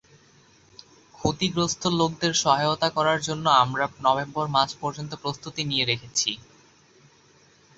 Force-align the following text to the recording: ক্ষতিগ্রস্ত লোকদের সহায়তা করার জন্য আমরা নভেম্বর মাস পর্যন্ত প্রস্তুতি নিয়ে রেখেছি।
ক্ষতিগ্রস্ত 1.15 1.83
লোকদের 1.99 2.33
সহায়তা 2.35 2.87
করার 2.89 3.19
জন্য 3.21 3.45
আমরা 3.63 3.85
নভেম্বর 4.05 4.45
মাস 4.47 4.69
পর্যন্ত 4.81 5.11
প্রস্তুতি 5.23 5.61
নিয়ে 5.65 5.85
রেখেছি। 5.85 6.31